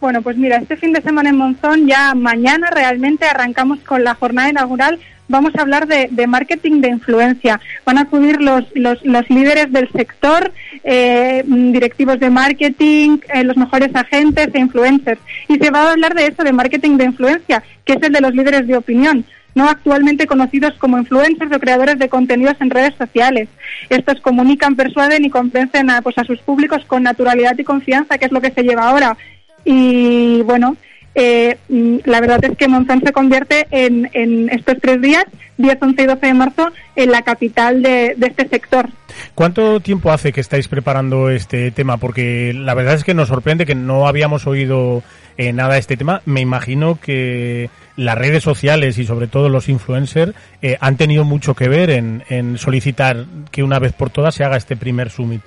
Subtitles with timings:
[0.02, 4.16] Bueno, pues mira, este fin de semana en Monzón, ya mañana realmente arrancamos con la
[4.16, 5.00] jornada inaugural.
[5.28, 7.60] Vamos a hablar de, marketing de influencia.
[7.86, 10.52] Van a acudir los, los, los líderes del sector,
[10.84, 15.20] eh, directivos de marketing, eh, los mejores agentes e influencers.
[15.48, 18.22] Y se va a hablar de eso, de marketing de influencia, que es el de
[18.22, 19.26] los líderes de opinión
[19.60, 23.50] no actualmente conocidos como influencers o creadores de contenidos en redes sociales.
[23.90, 28.28] Estos comunican, persuaden y convencen a, pues, a sus públicos con naturalidad y confianza, que
[28.28, 29.18] es lo que se lleva ahora.
[29.66, 30.78] Y bueno,
[31.14, 31.58] eh,
[32.06, 35.26] la verdad es que Monzón se convierte en, estos tres días,
[35.58, 38.88] 10, 11 y 12 de marzo, en la capital de, de, este sector.
[39.36, 41.98] ¿Cuánto tiempo hace que estáis preparando este tema?
[41.98, 45.04] Porque la verdad es que nos sorprende que no habíamos oído
[45.40, 46.22] eh, nada de este tema.
[46.26, 51.54] Me imagino que las redes sociales y sobre todo los influencers eh, han tenido mucho
[51.54, 55.42] que ver en, solicitar que una vez por todas se haga este primer summit.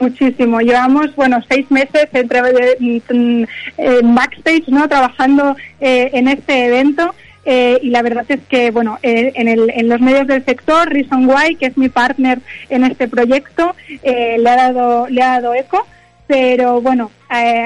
[0.00, 0.60] Muchísimo.
[0.60, 2.40] Llevamos, bueno, seis meses entre
[2.78, 4.88] en, backstage, ¿no?
[4.88, 7.14] Trabajando eh, en este evento.
[7.50, 10.86] Eh, y la verdad es que, bueno, eh, en, el, en, los medios del sector,
[10.86, 15.40] Reason Why, que es mi partner en este proyecto, eh, le, ha dado, le ha
[15.40, 15.86] dado eco,
[16.26, 17.10] pero bueno,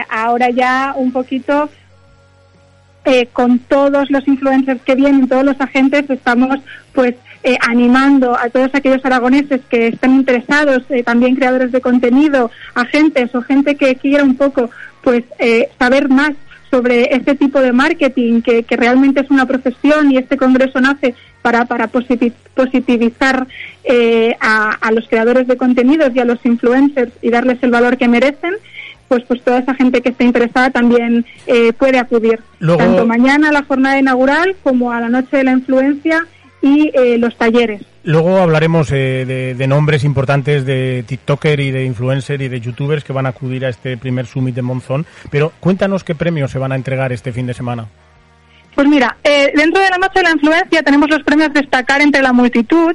[0.09, 1.69] ahora ya un poquito
[3.33, 6.61] con todos los influencers que vienen, todos los agentes, estamos
[6.93, 7.15] pues
[7.45, 13.35] eh, animando a todos aquellos aragoneses que están interesados, eh, también creadores de contenido, agentes
[13.35, 14.71] o gente que quiera un poco
[15.03, 16.33] pues eh, saber más
[16.71, 21.15] sobre este tipo de marketing, que, que, realmente es una profesión y este congreso nace
[21.43, 23.47] para, para positivizar
[23.85, 27.99] eh, a, a, los creadores de contenidos y a los influencers y darles el valor
[27.99, 28.55] que merecen,
[29.13, 32.41] pues, pues toda esa gente que esté interesada también eh, puede acudir.
[32.61, 32.79] Luego...
[32.79, 36.27] Tanto mañana a la jornada inaugural como a la noche de la influencia
[36.63, 37.83] y eh, los talleres.
[38.05, 43.05] Luego hablaremos eh, de, de, nombres importantes de TikToker y de influencer y de YouTubers
[43.05, 46.59] que van a acudir a este primer summit de Monzón, pero cuéntanos qué premios se
[46.59, 47.89] van a entregar este fin de semana.
[48.75, 52.23] Pues mira, eh, dentro de la noche de la influencia tenemos los premios destacar entre
[52.23, 52.95] la multitud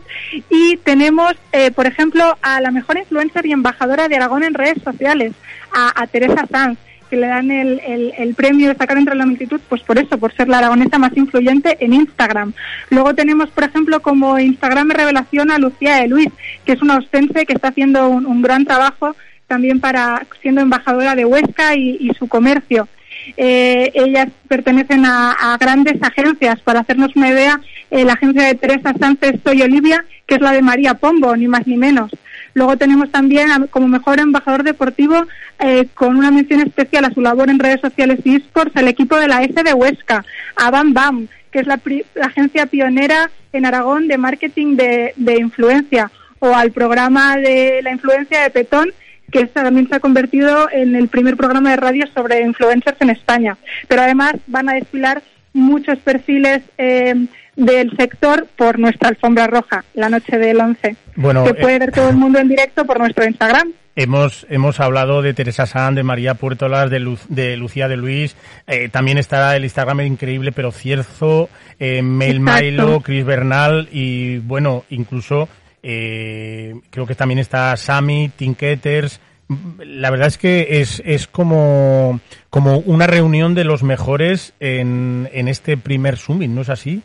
[0.49, 4.81] y tenemos, eh, por ejemplo, a la mejor influencer y embajadora de Aragón en redes
[4.83, 5.33] sociales,
[5.71, 6.79] a, Teresa Sanz
[7.09, 7.79] que le dan el,
[8.17, 11.15] el, premio de sacar entre la multitud, pues por eso, por ser la aragonesa más
[11.15, 12.51] influyente en Instagram.
[12.89, 16.27] Luego tenemos, por ejemplo, como Instagram revelación a Lucía de Luis,
[16.65, 19.15] que es una ostense que está haciendo un, gran trabajo
[19.47, 22.89] también para siendo embajadora de Huesca y su comercio.
[23.35, 26.59] Eh, ellas pertenecen a, grandes agencias.
[26.61, 27.59] Para hacernos una idea,
[27.91, 31.47] eh, la agencia de Teresa Sánchez Soy Olivia, que es la de María Pombo, ni
[31.47, 32.11] más ni menos.
[32.53, 35.27] Luego tenemos también como mejor embajador deportivo
[35.59, 39.15] eh, con una mención especial a su labor en redes sociales y esports al equipo
[39.17, 41.79] de la S de Huesca, a Bam Bam, que es la,
[42.23, 48.49] agencia pionera en Aragón de marketing de, influencia, o al programa de la influencia de
[48.49, 48.91] Petón,
[49.31, 53.57] que también se ha convertido en el primer programa de radio sobre influencers en España.
[53.87, 55.21] Pero además van a desfilar
[55.53, 57.15] muchos perfiles eh,
[57.55, 60.95] del sector por nuestra alfombra roja, la noche del 11.
[61.15, 63.73] Bueno, que puede eh, ver todo el mundo en directo por nuestro Instagram.
[63.95, 68.35] Hemos, hemos hablado de Teresa San, de María Puertolas, de, Luz, de Lucía de Luis.
[68.67, 71.49] Eh, también está el Instagram increíble, pero Cierzo,
[71.79, 75.49] eh, Mail Milo, Chris Bernal y, bueno, incluso
[75.83, 79.19] eh, creo que también está Sammy, Tinketers.
[79.79, 82.19] La verdad es que es, es como,
[82.49, 87.01] como una reunión de los mejores en, en este primer Summit, ¿no es así?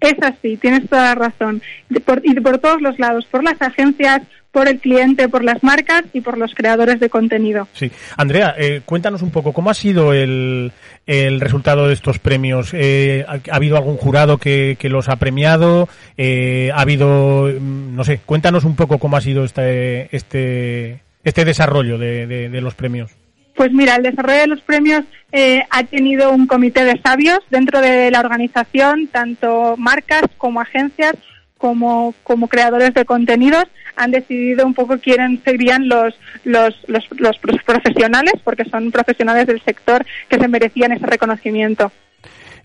[0.00, 1.60] Es así, tienes toda la razón.
[1.88, 4.22] De por, y por todos los lados, por las agencias,
[4.52, 7.68] por el cliente, por las marcas y por los creadores de contenido.
[7.72, 7.90] Sí.
[8.16, 10.72] Andrea, eh, cuéntanos un poco, ¿cómo ha sido el,
[11.06, 12.70] el resultado de estos premios?
[12.72, 15.88] Eh, ¿ha, ¿ha, habido algún jurado que, que los ha premiado?
[16.20, 21.44] Eh, ha habido, mm, no sé, cuéntanos un poco cómo ha sido este, este, este
[21.44, 23.12] desarrollo de, los premios.
[23.54, 27.80] Pues mira, el desarrollo de los premios eh, ha tenido un comité de sabios dentro
[27.80, 31.14] de la organización, tanto marcas como agencias
[31.56, 33.64] como, como creadores de contenidos
[33.96, 36.14] han decidido un poco quiénes serían los,
[36.44, 41.90] los, los, los profesionales, porque son profesionales del sector que se merecían ese reconocimiento.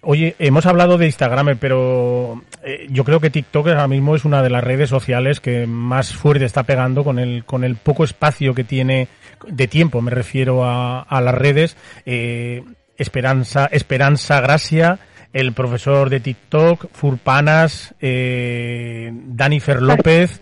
[0.06, 4.44] Oye, hemos hablado de Instagram, pero eh, yo creo que TikTok ahora mismo es una
[4.44, 8.54] de las redes sociales que más fuerte está pegando con el, con el poco espacio
[8.54, 9.08] que tiene
[9.48, 11.78] de tiempo, me refiero a, a las redes.
[12.06, 12.64] Eh,
[12.98, 15.00] Esperanza, Esperanza Gracia,
[15.32, 20.42] el profesor de TikTok, Furpanas, eh, Danifer López.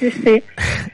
[0.00, 0.42] Sí, sí.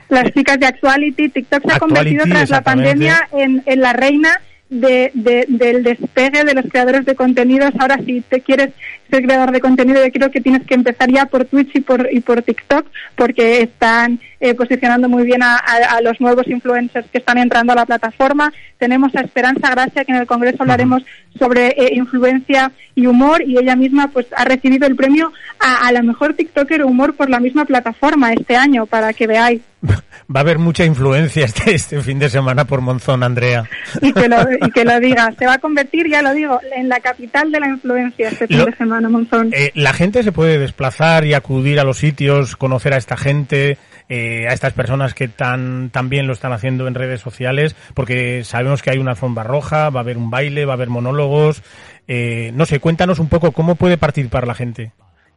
[0.08, 4.40] Las chicas de Actuality, TikTok se ha convertido tras la pandemia en, en la reina
[4.68, 7.72] de, de, del despegue de los creadores de contenidos.
[7.78, 8.70] Ahora, si te quieres
[9.10, 12.08] ser creador de contenido, yo creo que tienes que empezar ya por Twitch y por,
[12.12, 17.08] y por TikTok, porque están eh, posicionando muy bien a, a, a, los nuevos influencers
[17.10, 18.52] que están entrando a la plataforma.
[18.78, 21.02] Tenemos a Esperanza Gracia, que en el Congreso hablaremos
[21.38, 25.92] sobre eh, influencia y humor, y ella misma pues ha recibido el premio a, a
[25.92, 29.62] la mejor TikToker humor por la misma plataforma este año, para que veáis.
[30.34, 33.64] Va a haber mucha influencia este, este fin de semana por Monzón, Andrea.
[34.02, 35.32] Y que, lo, y que lo diga.
[35.38, 38.58] Se va a convertir, ya lo digo, en la capital de la influencia este fin
[38.58, 39.50] lo, de semana, Monzón.
[39.52, 43.78] Eh, la gente se puede desplazar y acudir a los sitios, conocer a esta gente,
[44.08, 48.42] eh, a estas personas que tan, tan bien lo están haciendo en redes sociales, porque
[48.44, 51.62] sabemos que hay una alfombra roja, va a haber un baile, va a haber monólogos.
[52.08, 54.92] Eh, no sé, cuéntanos un poco cómo puede participar la gente.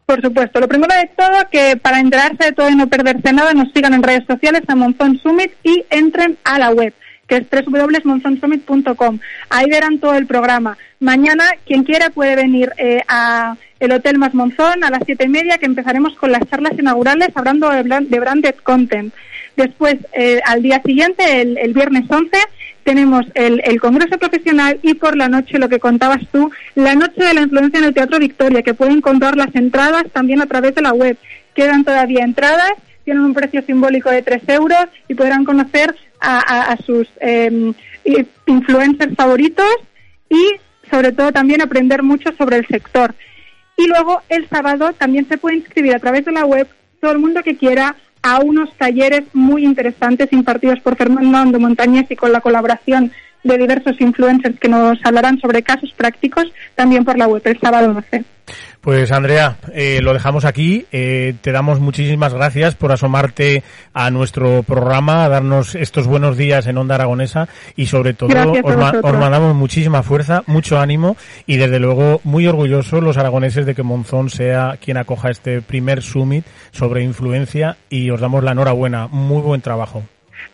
[0.06, 0.60] Por supuesto.
[0.60, 3.94] Lo primero de todo, que para enterarse de todo y no perderse nada, nos sigan
[3.94, 6.94] en redes sociales a Monzón Summit y entren a la web,
[7.32, 9.20] que es www.monzonsummit.com.
[9.50, 10.78] Ahí verán todo el programa.
[11.00, 15.30] Mañana, quien quiera puede venir eh, a el Hotel Más Monzón a las siete y
[15.30, 19.14] media, que empezaremos con las charlas inaugurales hablando de, de branded content.
[19.56, 22.32] Después, eh, al día siguiente, el, viernes 11,
[22.84, 27.24] tenemos el, el, Congreso Profesional y por la noche, lo que contabas tú, la Noche
[27.24, 30.76] de la Influencia en el Teatro Victoria, que pueden encontrar las entradas también a través
[30.76, 31.18] de la web.
[31.56, 32.74] Quedan todavía entradas,
[33.06, 37.74] tienen un precio simbólico de 3 euros y podrán conocer a, a, a sus eh,
[38.46, 39.76] influencers favoritos
[40.30, 40.54] y
[40.90, 43.16] sobre todo también aprender mucho sobre el sector.
[43.78, 46.68] Y luego el sábado también se puede inscribir a través de la web
[47.00, 52.16] todo el mundo que quiera a unos talleres muy interesantes impartidos por Fernando Montañez y
[52.16, 53.12] con la colaboración
[53.44, 57.94] de diversos influencers que nos hablarán sobre casos prácticos también por la web el sábado
[57.94, 58.24] 12.
[58.82, 60.88] Pues Andrea, eh, lo dejamos aquí.
[60.92, 63.62] Eh, te damos muchísimas gracias por asomarte
[63.94, 68.30] a nuestro programa, a darnos estos buenos días en Onda Aragonesa y sobre todo
[68.64, 73.68] os, ma os, mandamos muchísima fuerza, mucho ánimo y desde luego muy orgullosos los aragoneses
[73.68, 78.54] de que Monzón sea quien acoja este primer summit sobre influencia y os damos la
[78.54, 79.08] enhorabuena.
[79.08, 80.02] Muy buen trabajo.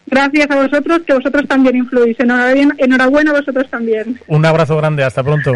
[0.06, 2.20] Gracias a vosotros, que vosotros también influís.
[2.20, 4.20] Enhorabuena, enhorabuena a vosotros también.
[4.28, 5.54] Un abrazo grande, hasta pronto.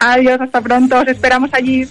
[0.00, 0.96] Adiós, hasta pronto.
[0.96, 1.88] Os esperamos allí.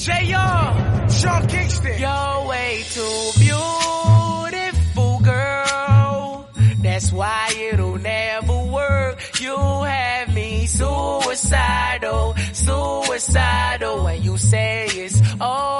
[0.00, 1.10] J.R.
[1.10, 1.98] Sean Kingston.
[1.98, 6.48] You're way too beautiful, girl.
[6.82, 9.18] That's why it'll never work.
[9.40, 14.04] You have me suicidal, suicidal.
[14.04, 15.79] When you say it's over,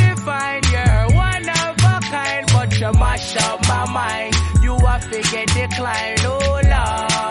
[0.21, 0.61] divine.
[0.71, 4.35] You're one of a kind, but you mash up my mind.
[4.61, 6.19] You have to get declined.
[6.23, 7.30] Oh, Lord.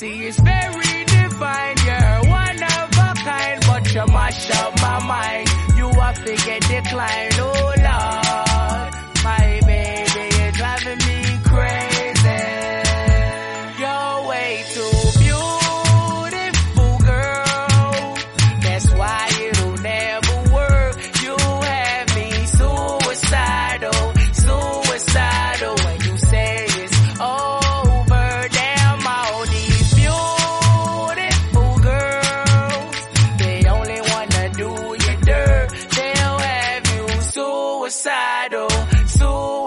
[0.00, 1.76] See, it's very divine.
[1.84, 5.46] You're one of a kind, but you mash up my mind.
[5.76, 7.34] You have to get declined.
[7.38, 8.29] Oh Lord,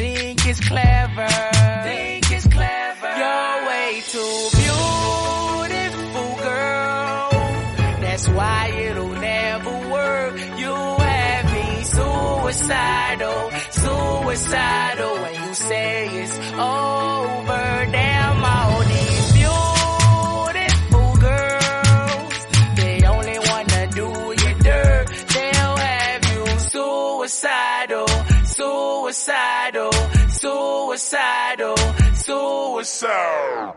[0.00, 1.28] think it's clever.
[1.88, 3.10] Think it's clever.
[3.20, 7.28] You're way too beautiful, girl.
[8.04, 10.34] That's why it'll never work.
[10.62, 10.74] You
[11.10, 13.40] have me suicidal,
[13.82, 15.92] suicidal when you say
[16.22, 17.70] it's over.
[29.12, 29.90] Suicidal,
[30.28, 31.74] suicidal,
[32.14, 33.76] suicidal.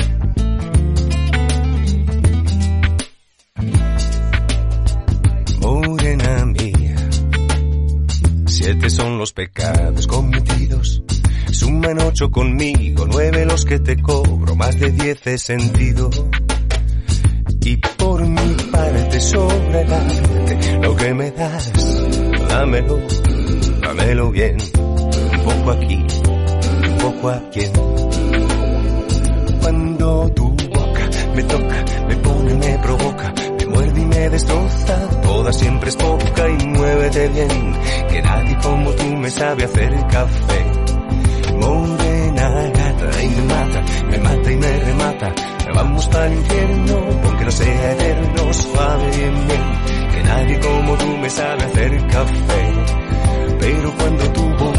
[8.61, 11.01] Siete son los pecados cometidos.
[11.51, 16.11] Suman ocho conmigo, nueve los que te cobro, más de diez he sentido.
[17.61, 21.71] Y por mi parte sobre el lo que me das,
[22.49, 22.99] dámelo,
[23.81, 24.57] dámelo bien.
[24.77, 27.61] Un poco aquí, un poco aquí.
[29.59, 33.33] Cuando tu boca me toca, me pone, me provoca,
[33.81, 37.73] muerde y me destroza, toda siempre es poca y muévete bien,
[38.09, 40.65] que nadie como tú me sabe hacer café.
[41.59, 45.33] Morena gata y me mata, me mata y me remata,
[45.73, 51.17] vamos para el infierno, porque no sea eterno, suave bien bien, que nadie como tú
[51.17, 52.73] me sabe hacer café.
[53.59, 54.70] Pero cuando me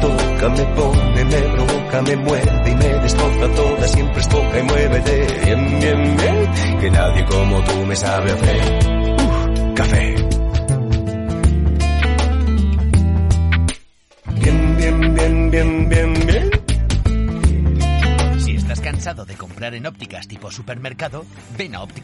[0.00, 4.62] toca, me pone, me provoca, me muerde y me destroza toda, siempre es poca y
[4.62, 9.00] muévete bien, bien, bien, que nadie como tú me sabe hacer
[9.74, 10.14] café.
[14.40, 16.50] Bien, bien, bien, bien, bien, bien.
[18.38, 21.24] Si estás cansado de comprar en ópticas tipo supermercado,
[21.56, 21.98] ven a Óptica